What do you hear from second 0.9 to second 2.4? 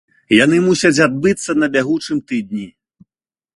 адбыцца на бягучым